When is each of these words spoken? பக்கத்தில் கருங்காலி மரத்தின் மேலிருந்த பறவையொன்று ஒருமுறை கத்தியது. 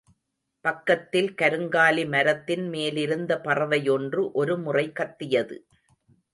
பக்கத்தில் 0.65 1.29
கருங்காலி 1.41 2.07
மரத்தின் 2.09 2.65
மேலிருந்த 2.69 3.41
பறவையொன்று 3.43 4.31
ஒருமுறை 4.33 4.91
கத்தியது. 4.91 5.57